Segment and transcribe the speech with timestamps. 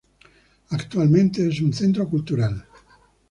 [0.71, 2.65] Actualmente es un centro cultural.